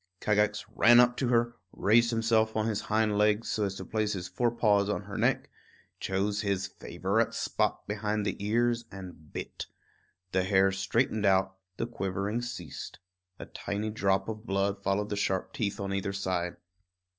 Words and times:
Kagax 0.19 0.65
ran 0.73 0.99
up 0.99 1.15
to 1.17 1.27
her; 1.27 1.57
raised 1.71 2.09
himself 2.09 2.57
on 2.57 2.65
his 2.65 2.81
hind 2.81 3.19
legs 3.19 3.49
so 3.51 3.65
as 3.65 3.75
to 3.75 3.85
place 3.85 4.13
his 4.13 4.27
fore 4.27 4.49
paws 4.49 4.89
on 4.89 5.03
her 5.03 5.15
neck; 5.15 5.47
chose 5.99 6.41
his 6.41 6.65
favorite 6.65 7.35
spot 7.35 7.87
behind 7.87 8.25
the 8.25 8.35
ears, 8.43 8.85
and 8.91 9.31
bit. 9.31 9.67
The 10.31 10.41
hare 10.43 10.71
straightened 10.71 11.27
out, 11.27 11.55
the 11.77 11.85
quivering 11.85 12.41
ceased. 12.41 12.97
A 13.37 13.45
tiny 13.45 13.91
drop 13.91 14.27
of 14.27 14.47
blood 14.47 14.81
followed 14.81 15.09
the 15.09 15.15
sharp 15.15 15.53
teeth 15.53 15.79
on 15.79 15.93
either 15.93 16.13
side. 16.13 16.57